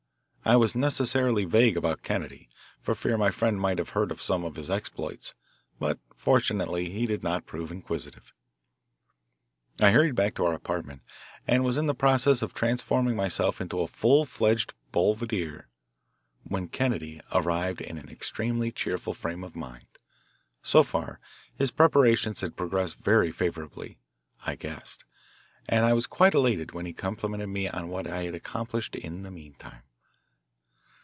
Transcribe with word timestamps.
I 0.43 0.55
was 0.57 0.75
necessarily 0.75 1.45
vague 1.45 1.77
about 1.77 2.01
Kennedy, 2.01 2.49
for 2.81 2.95
fear 2.95 3.15
my 3.17 3.29
friend 3.29 3.61
might 3.61 3.77
have 3.77 3.89
heard 3.89 4.11
of 4.11 4.21
some 4.21 4.43
of 4.43 4.55
his 4.55 4.71
exploits, 4.71 5.35
but 5.79 5.99
fortunately 6.15 6.89
he 6.89 7.05
did 7.05 7.23
not 7.23 7.45
prove 7.45 7.71
inquisitive. 7.71 8.33
I 9.79 9.91
hurried 9.91 10.15
back 10.15 10.33
to 10.35 10.45
our 10.45 10.55
apartment 10.55 11.03
and 11.47 11.63
was 11.63 11.77
in 11.77 11.85
the 11.85 11.93
process 11.93 12.41
of 12.41 12.53
transforming 12.55 13.15
myself 13.15 13.61
into 13.61 13.79
a 13.81 13.87
full 13.87 14.25
fledged 14.25 14.73
boulevardier, 14.91 15.69
when 16.43 16.67
Kennedy 16.67 17.21
arrived 17.31 17.79
in 17.79 17.99
an 17.99 18.09
extremely 18.09 18.71
cheerful 18.71 19.13
frame 19.13 19.43
of 19.43 19.55
mind. 19.55 19.85
So 20.63 20.81
far, 20.81 21.19
his 21.55 21.69
preparations 21.71 22.41
had 22.41 22.57
progressed 22.57 22.95
very 22.95 23.29
favourably, 23.31 23.99
I 24.45 24.55
guessed, 24.55 25.05
and 25.69 25.85
I 25.85 25.93
was 25.93 26.07
quite 26.07 26.33
elated 26.33 26.71
when 26.73 26.87
he 26.87 26.93
complimented 26.93 27.47
me 27.49 27.69
on 27.69 27.87
what 27.89 28.07
I 28.07 28.23
had 28.23 28.33
accomplished 28.35 28.95
in 28.95 29.21
the 29.21 29.31
meantime. 29.31 29.83